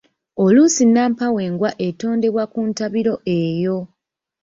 [0.43, 3.77] Oluusi nnampawengwa etondebwa ku ntabiro eyo.